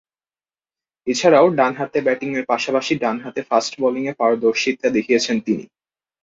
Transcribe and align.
এছাড়াও 1.07 1.47
ডানহাতে 1.59 1.99
ব্যাটিংয়ের 2.01 2.45
পাশাপাশি 2.45 2.93
ডানহাতে 3.03 3.41
ফাস্ট 3.49 3.73
বোলিংয়ে 3.81 4.13
পারদর্শীতা 4.13 4.87
দেখিয়েছেন 4.97 5.37
তিনি। 5.45 5.63